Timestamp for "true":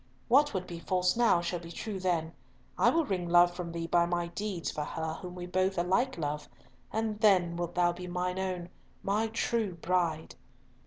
1.71-1.99, 9.27-9.75